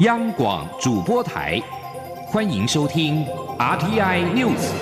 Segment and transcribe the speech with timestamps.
[0.00, 1.60] 央广主播台，
[2.26, 3.24] 欢迎收听
[3.56, 4.72] RTI News。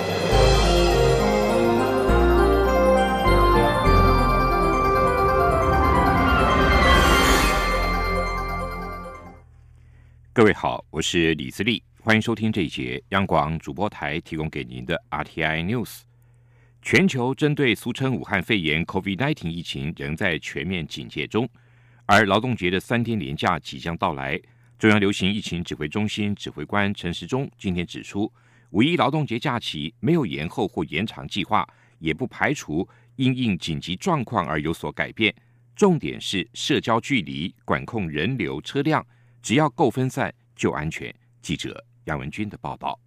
[10.33, 16.05] 各位好，我是李自立，欢迎收听这一节央广主播台提供给您的 RTI News。
[16.81, 21.47] 全球针对俗称武汉肺炎 COVID-19 疫情仍在全面警戒中，
[22.07, 24.41] 而劳动节的三天连假即将到来。
[24.83, 28.29] 中央流行疫情指挥中心指挥官陈时中今天指出，
[28.71, 31.65] 五一劳动节假期没有延后或延长计划，
[32.01, 35.33] 也不排除因应紧急状况而有所改变。
[35.77, 39.07] 重点是社交距离、管控人流、车辆，
[39.41, 41.15] 只要够分散就安全。
[41.41, 42.99] 记者杨文军的报道。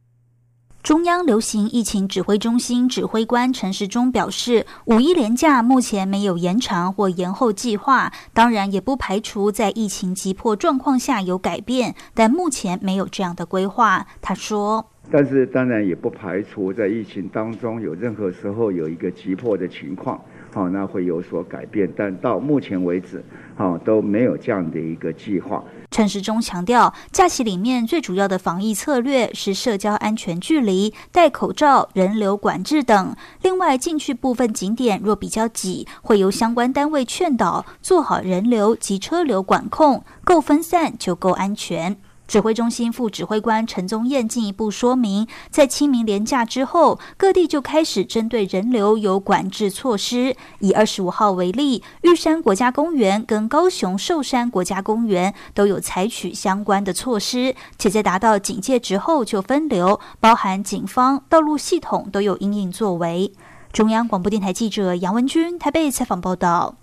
[0.86, 14.06] 中央流行疫情指挥中心指挥官陈时中表示，五一连假目前没有延长或延后计划，当然也不排除在疫情急迫状况下有改变，但目前没有这样的规划。
[14.22, 20.22] 他说：“但是当然也不排除在疫情当中有任何时候有一个急迫的情况。”
[20.54, 23.24] 好，那会有所改变，但到目前为止，
[23.56, 25.64] 好都没有这样的一个计划。
[25.96, 33.16] 陈时中强调，假期里面最主要的防疫策略是社交安全距离、戴口罩、人流管制等。
[33.42, 41.96] 另外，进去部分景点若比较挤，会由相关单位劝导做好人流及车流管控，够分散就够安全。
[42.28, 50.36] 指挥中心副指挥官陈宗彦进一步说明，在清明连假之后，各地就开始针对人流有管制措施。
[50.60, 63.32] 以二十五号为例，玉山国家公园跟高雄寿山国家公园都有采取相关的措施，且在达到警戒值后就分流，包含警方、道路系统都有应应作为。
[63.72, 66.78] 中央广播电台记者杨文君台北采访报道。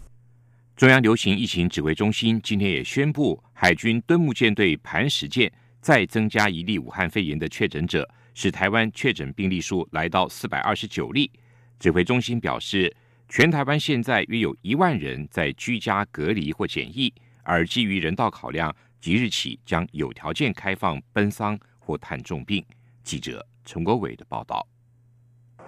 [0.77, 5.49] 中央流行疫情指挥中心今天也宣布，海军敦睦舰队磐石舰
[5.81, 11.31] 再增加一例武汉肺炎的确诊者，使台湾确诊病例数来到四百二十九例。
[11.79, 12.93] 指挥中心表示，
[13.29, 17.15] 全台湾现在约有一万人在居家隔离或检疫，
[17.45, 22.67] 而基于人道考量，即日起将有条件开放奔丧或探重病。
[23.05, 24.67] 记者陈国伟的报道。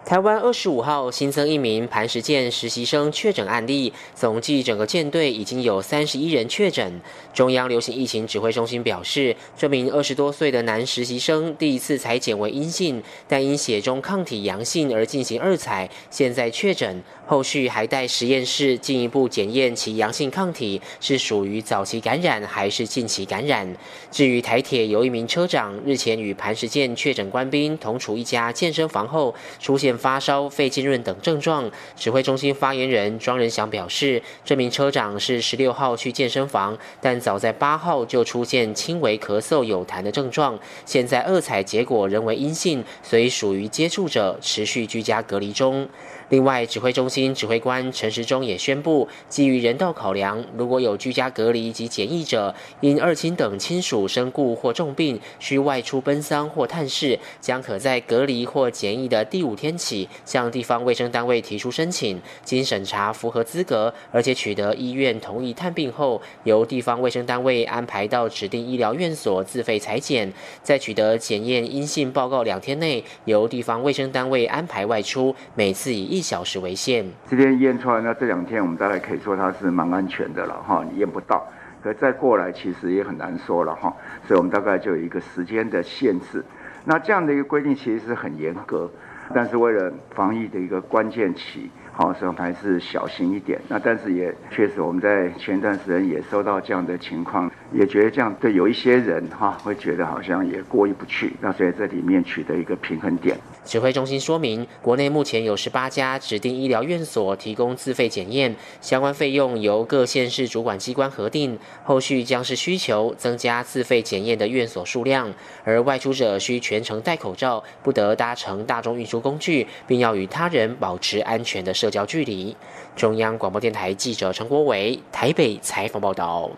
[0.04, 7.00] 台湾二十五号新增一名磐石舰实习生确诊案例，总计整个舰队已经有三十一人确诊。
[7.32, 17.02] 中央流行疫情指挥中心表示，这名二十多岁的男实习生第一次采检为阴性，但因血中抗体阳性而进行二采，现在确诊。
[17.26, 23.74] 后续还待实验室进一步检验其阳性抗体是属于早期感染还是近期感染。
[24.10, 45.88] 至于台铁有一名车长日前与磐石舰确诊官兵同处一家健身房后出现发烧、肺浸润等症状，指挥中心发言人庄仁祥表示，这名车长是十六号去健身房，但早在八号就出现轻微咳嗽、有痰的症状，现在二采结果仍为阴性，所以属于接触者，持续居家隔离中。
[46.30, 76.13] 另外，指挥中心指挥官陈时中也宣布，基于人道考量，如果有居家隔离及检疫者因二亲等亲属身故或重病需外出奔丧或探视，将可在隔离或检疫的第五天起，向地方卫生单位提出申请，经审查符合资格，而且取得医院同意探病后，由地方卫生单位安排到指定医疗院所自费裁剪，在取得检验阴性报告两天内，由地方卫生单位安排外出，每次以。
[76.14, 77.04] 一小时为限。
[77.28, 81.44] 这边验出来，那这两天我们大概可以说它是蛮安全的了哈，你验不到。
[81.82, 83.94] 可再过来其实也很难说了哈，
[84.26, 86.42] 所以我们大概就有一个时间的限制。
[86.84, 88.88] 那这样的一个规定其实是很严格，
[89.34, 91.70] 但是为了防疫的一个关键期。
[91.96, 93.60] 好，所以还是小心一点。
[93.68, 101.34] 那但是也确实，我们在前段时间也收到这样的情况，也觉得这样对有一些人哈，会觉得好像也过意不去。
[101.42, 103.36] 那所以这里面取得一个平衡点。
[103.66, 111.58] 指挥中心说明，国内目前有十八家指定医疗院所提供自费检验，相关费用由各县市主管机关核定。
[111.84, 115.32] 后续将是需求增加自费检验的院所数量，
[115.64, 121.74] 而外出者需全程戴口罩，不得搭乘大众运输工具，并要与他人保持安全的。
[121.74, 122.56] 社交距离。
[122.94, 126.48] 中央广播电台记者陈国伟台北采访报道。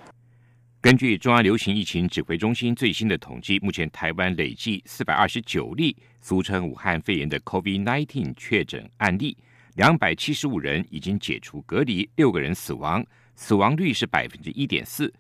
[0.81, 9.37] 根据中央流行疫情指挥中心最新的统计，目前台湾累计四百二十九例俗称武汉肺炎的 COVID-19 确诊案例，
[9.75, 15.12] 两百七十五人已经解除隔离，六个人死亡，死亡率是百分之一点四。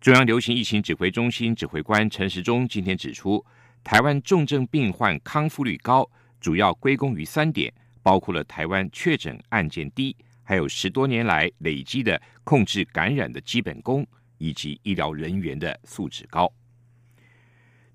[0.00, 3.44] 中央流行疫情指挥中心指挥官陈时中今天指出，
[3.84, 6.08] 台湾重症病患康复率高，
[6.40, 7.72] 主要归功于三点。
[8.02, 14.06] 包括了台湾确诊案件低，还有十多年来累积的控制感染的基本功，
[14.38, 16.52] 以及医疗人员的素质高。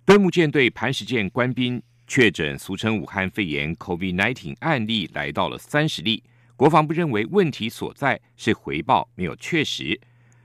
[0.06, 6.24] 敦睦舰队磐石舰官兵确诊俗称武汉肺炎 （COVID-19） 案例来到了三十例。
[6.56, 10.00] 国防部认为问题所在是回报没有确实。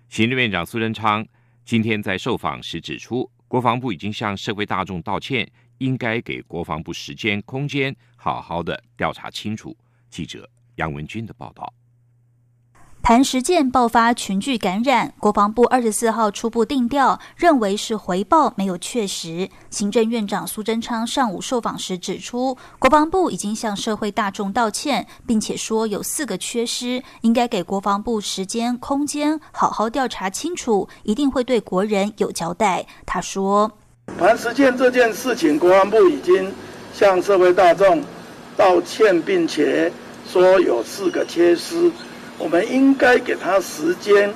[0.08, 1.26] 行政院长苏贞昌
[1.64, 9.76] 今天在受访时指出，国防部已经向社会大众道歉，应该给国防部时间空间，好好的调查清楚。
[10.08, 11.74] 记者杨文军的报道。
[13.08, 19.48] 磐石舰爆发群聚感染，国防部二十四号初步定调，认为是回报没有确实。
[19.70, 32.84] 行政院长苏贞昌上午受访时指出，国防部已经向社会大众道歉，并且说有四个缺失，应该给国防部时间空间，好好调查清楚，一定会对国人有交代。
[33.06, 33.70] 他说
[34.18, 36.52] ：“磐石舰这件事情，国防部已经
[36.92, 38.02] 向社会大众
[38.56, 39.92] 道歉，并且
[40.28, 41.88] 说有四个缺失。”
[42.38, 44.32] 我们应该给他时间、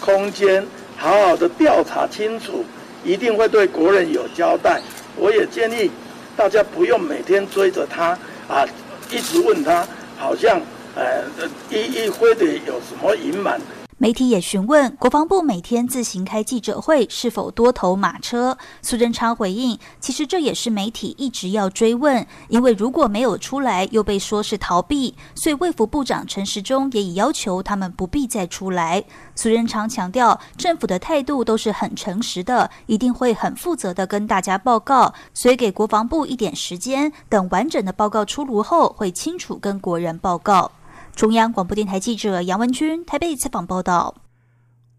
[0.00, 0.66] 空间，
[0.96, 2.64] 好好的调查清楚，
[3.04, 4.80] 一定会对国人有交代。
[5.16, 5.90] 我也建议
[6.36, 8.18] 大家不用每天追着他
[8.48, 8.66] 啊，
[9.10, 9.86] 一直问他，
[10.18, 10.60] 好像
[10.96, 11.24] 呃
[11.70, 13.60] 一一非得有什么隐瞒。
[14.02, 29.04] 媒体也询问国防部每天自行开记者会是否多头马车，苏贞昌回应：其实这也是媒体一直要追问，因为如果没有出来，又被说是逃避，所以卫福部长陈时中也已要求他们不必再出来。
[29.36, 40.72] 苏贞昌强调，政府的态度都是很诚实的，一定会很负责的跟大家报告，所以给国防部一点时间，等完整的报告出炉后，会清楚跟国人报告。
[41.14, 44.22] 中央广播电台记者杨文君台北采访报道：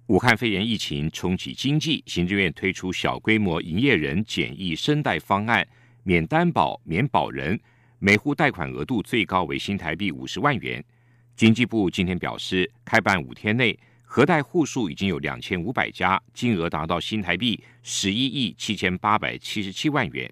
[0.07, 5.67] 武汉肺炎疫情冲击经济，行政院推出小规模营业人简易申贷方案，
[6.03, 7.59] 免担保、免保人，
[7.99, 10.81] 每户贷款额度最高为新台币五十万元。
[11.35, 20.31] 经济部今天表示，开办五天内，核贷户数已经有两千五百家，金额达到新台币十一亿七千八百七十七万元。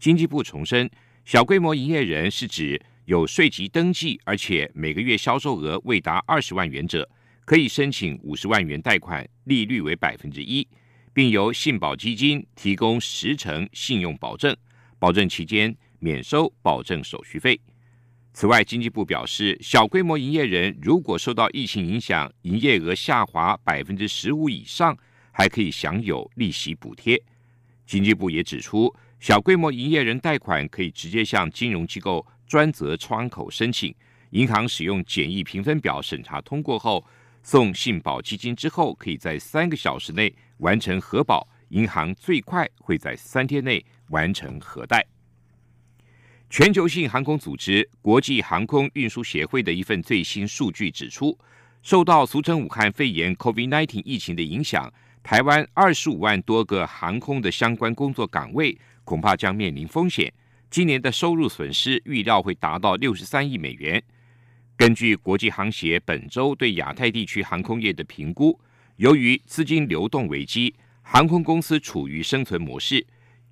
[0.00, 0.90] 经济部重申，
[1.24, 2.82] 小规模营业人是指。
[3.06, 7.08] 有税籍登记，而且每个月销售额未达二十万元者，
[7.44, 10.66] 可以申请五十万元贷款，利率为百分之一，
[11.12, 14.56] 并由信保基金提供十成信用保证，
[15.00, 17.60] 保证期间免收保证手续费。
[18.32, 24.96] 此外，经济部表示，小规模营业人如果受到疫情影响，营业额下滑百分之十五以上，
[25.32, 27.20] 还可以享有利息补贴。
[27.84, 32.24] 经济部也指出，小规模营业人贷款可以直接向金融机构。
[32.52, 33.94] 专责窗口申请，
[34.28, 37.02] 银行使用简易评分表审查通过后，
[37.42, 45.02] 送信保基金之后，可以在三个小时内完成核保，银行最快会在三天内完成核贷。
[46.50, 51.38] 全球性航空组织国际航空运输协会的一份最新数据指出，
[51.82, 60.30] 受到俗称武汉肺炎 （COVID-19） 疫情的影响，台湾二十五万多个航空的相关工作岗位恐怕将面临风险。
[60.72, 64.02] 今年的收入损失预料会达到六十三亿美元。
[64.74, 68.58] 根据国际航协本周对亚太地区航空业的评估，
[68.96, 73.06] 由于资金流动危机，航空公司处于生存模式。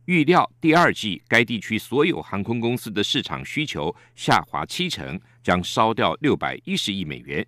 [0.06, 7.46] 预料第二季该地区所有航空公司的市场需求下滑七成，将烧掉六百一十亿美元。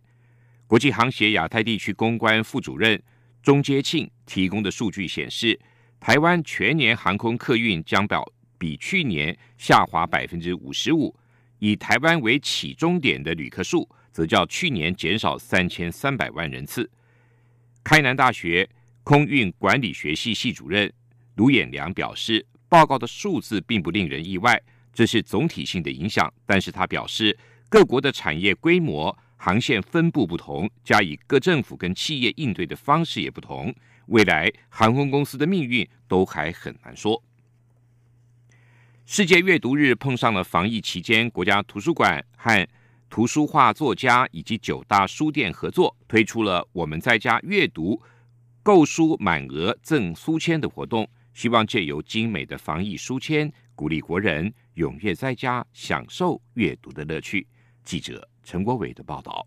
[0.66, 3.02] 国际航协亚太地区公关副主任
[3.42, 5.58] 钟阶庆提供的数据显示，
[5.98, 8.22] 台湾全年航空客运将表。
[8.62, 11.12] 比去年下滑百分之五十五，
[11.58, 16.88] 以台湾为起终点的旅客数，则较去年减少三千三百万人次。
[17.82, 18.70] 开南大学
[19.02, 20.92] 空运管理学系系主任
[21.34, 24.62] 卢衍良表示，报告的数字并不令人意外，
[24.94, 26.32] 这是总体性的影响。
[26.46, 27.36] 但是他表示，
[27.68, 33.74] 各国的产业规模、航线分布不同，加以各政府跟企业应对的方式也不同，
[34.06, 37.20] 未来航空公司的命运都还很难说。
[39.04, 42.66] 世界阅读日碰上了防疫期间，国家图书馆和
[43.10, 48.00] 图书画作家以及九大书店合作，推出了“我们在家阅读，
[48.62, 57.46] 购书满额赠书签”的活动，希望借由精美的防疫书签，鼓励国人踊跃在家享受阅读的乐趣。
[57.84, 59.46] 记者陈国伟的报道。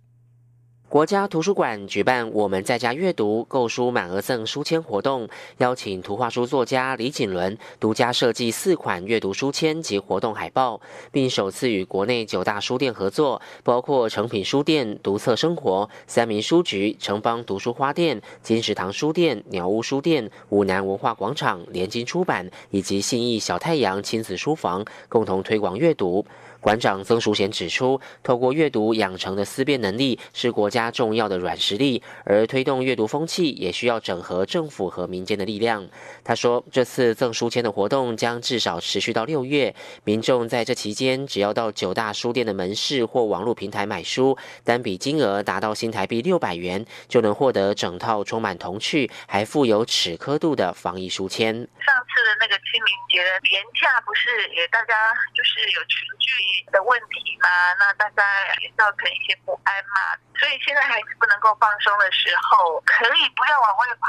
[0.96, 10.80] 国家图书馆举办“我们在家阅读，购书满额赠书签”活动，邀请图画书作家李锦伦独家设计四款阅读书签及活动海报，
[11.12, 26.26] 并首次与国内九大书店合作，包括诚品书店、读册生活、三民书局、城邦读书花店、金石堂书店、鸟屋书店、武南文化广场、联经出版以及信义小太阳亲子书房，共同推广阅读。
[26.62, 30.85] 馆长曾淑贤指出，透过阅读养成的思辨能力是国家。
[30.92, 35.88] 重要的软实力，而推动阅读风气也需要整合政府和民间的力量。
[36.24, 51.54] 他说，这次赠书签的活动将至少持续到六月，民众在这期间只要到九大书店的门市或网络平台买书，单笔金额达到新台币六百元，就能获得整套充满童趣还富有尺刻度的防疫书签。
[51.54, 54.94] 上次的那个清明节的年假，不是也大家
[55.34, 57.48] 就是有群聚的问题吗？
[57.80, 58.24] 那大家
[58.62, 60.18] 也造成一些不安嘛。
[60.38, 64.08] 所以现在孩子不能够放松的时候，可以不要往外跑，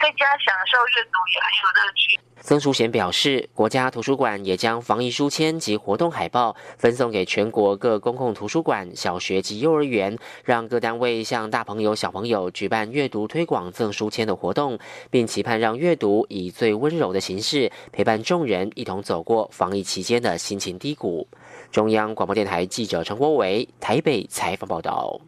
[0.00, 2.20] 在家享受阅读也很有乐趣。
[2.40, 14.78] 曾淑贤表示，国家图书馆也将防疫书签及活动海报分送给全国各公共图书馆、小学及幼儿园，让各单位向大朋友、小朋友举办阅读推广赠书签的活动，
[15.10, 21.26] 并期盼让阅读以最温柔的形式陪伴众人一同走过防疫期间的心情低谷。
[21.72, 25.20] 中央广播电台记者陈国伟台北采访报道。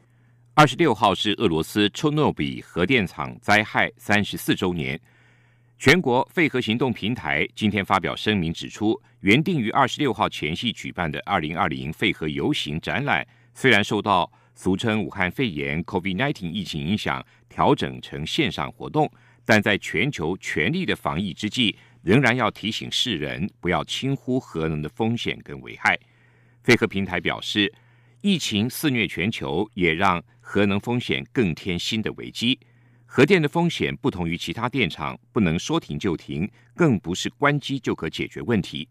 [0.59, 5.01] 二十六号是俄罗斯丘诺比核电厂灾害三十四周年，
[5.79, 13.25] 全国废核行动平台今天发表声明指出，原定于二十六号前夕举办的二零二零废核游行展览，
[13.55, 19.09] 虽然受到俗称武汉肺炎 （COVID-19） 疫情影响，调整成线上活动，
[19.45, 25.97] 但在全球全力的防疫之际，仍然要提醒世人不要轻忽核能的风险跟危害。
[26.65, 27.73] 废核平台表示，
[28.23, 32.59] 疫情肆虐全球，也让核能风险更添新的危机。
[33.05, 38.89] 核电的风险不同于其他电厂，不能说停就停，更不是关机就可解决问题。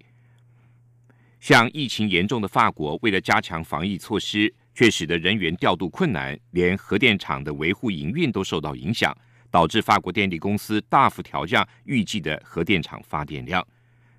[1.40, 9.12] 像疫情严重的法国，为了加强防疫措施，却使得人员调度困难，连核电厂的维护营运都受到影响，
[9.50, 13.68] 导致法国电力公司大幅调降预计的核电厂发电量。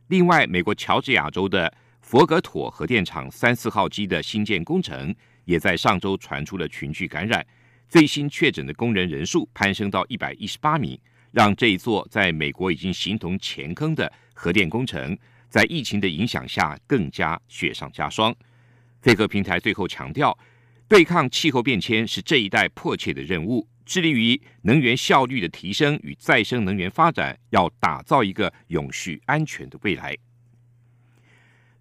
[0.08, 5.14] 另外，美国乔治亚州的佛格妥核电厂三四号机的新建工程。
[5.48, 7.44] 也在上周传出了群聚感染，
[7.88, 11.00] 最新确诊的工人人数攀升到一百一十八名，
[11.32, 15.16] 让这一座在美国已经形同前坑的核电工程，
[15.48, 18.34] 在疫情的影响下更加雪上加霜。
[19.00, 20.38] 飞核平台最后强调，
[20.86, 30.14] 对抗气候变迁是这一代迫切的任务，致力于能源效率的提升与再生能源发展，要打造一个永续安全的未来。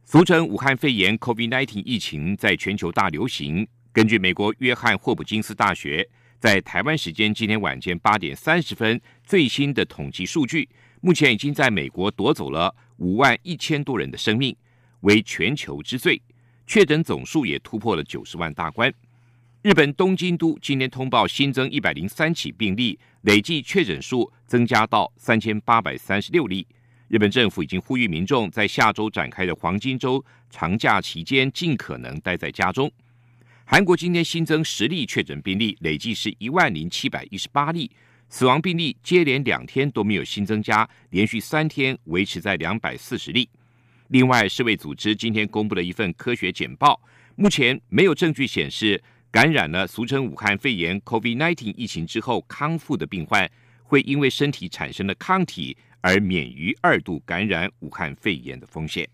[0.10, 3.68] 俗称武汉肺炎 （COVID-19） 疫情在全球大流行。
[3.92, 6.08] 根据美国约翰霍普金斯大学
[6.40, 10.70] 在台湾时间今天晚间八点三十分最新的统计数据，
[11.02, 14.56] 目前已经在美国夺走了五万一千多人的生命，
[15.02, 16.22] 为全球之最。
[16.66, 18.90] 确诊总数也突破了九十万大关。
[19.62, 26.66] 日本东京都今天通报新增一百零三起病例，累计确诊数增加到三千八百三十六例。
[27.10, 32.92] 日本政府已经呼吁民众在下周展开的黄金周长假期间尽可能待在家中。
[33.64, 37.90] 韩国今天新增十例确诊病例，累计是一万零七百一十八例，
[38.28, 43.50] 死亡病例接连两天都没有新增加，连续三天维持在两百四十例。
[44.10, 47.02] 另外，世卫组织今天公布了一份科学简报，
[47.38, 53.50] 目前没有证据显示感染了俗称武汉肺炎 （COVID-19） 疫情之后康复的病患
[53.84, 55.78] 会因为身体产生了抗体。
[56.08, 59.06] 而免于二度感染武汉肺炎的风险。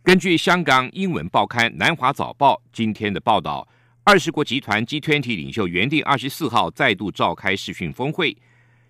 [0.00, 3.66] 根据香港英文报刊《南华早报》今天的报道，
[4.04, 8.36] 二十国集团 G20 领袖原定二十四号再度召开视讯峰会，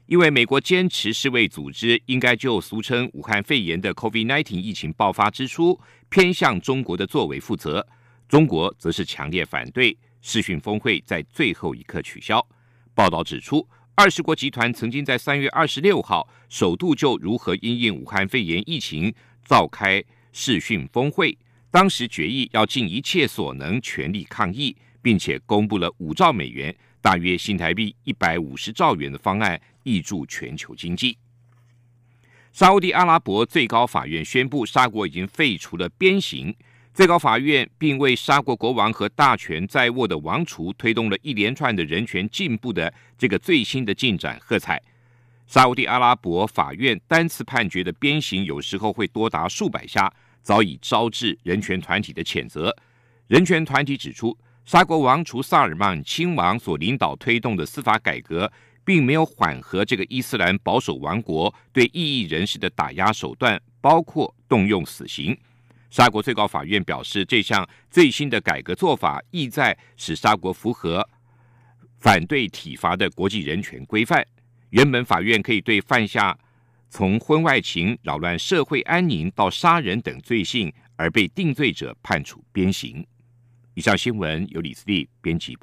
[0.05, 7.89] 因为美国坚持世卫组织应该就俗称武汉肺炎的 COVID-19 疫情爆发之初偏向中国的作为负责，
[8.29, 12.47] 中国则是强烈反对视讯峰会在最后一刻取消。
[12.95, 13.67] 报道指出。
[13.99, 19.11] 二十国集团曾经在三月二十六号首度就如何因应武汉肺炎疫情
[19.43, 21.35] 召开视讯峰会，
[21.71, 31.17] 当时决议要尽一切所能全力抗疫，并且公布了五兆美元（大约新台币一百五十兆元）的方案，挹注全球经济。
[32.53, 36.55] 沙地阿拉伯最高法院宣布，沙国已经废除了鞭刑。
[36.97, 44.81] 最高法院并为沙国国王和大权在握的王储推动了一连串的人权进步的这个最新的进展喝彩。
[45.47, 50.11] 沙地阿拉伯法院单次判决的鞭刑有时候会多达数百下，
[50.41, 52.75] 早已招致人权团体的谴责。
[53.27, 54.35] 人权团体指出，
[54.65, 58.51] 沙国王储萨尔曼亲王所领导推动的司法改革，
[58.87, 65.37] 并没有缓和这个伊斯兰保守王国对异议人士的打压手段，包括动用死刑。
[65.91, 71.09] 沙国最高法院表示，这项最新的改革做法意在使沙国符合
[72.01, 74.27] 反对体罚的国际人权规范。
[74.71, 76.37] 原本法院可以对犯下
[76.91, 83.07] 从婚外情扰乱社会安宁到杀人等罪行而被定罪者判处鞭刑。
[83.75, 85.55] 以上新闻由李思利编辑。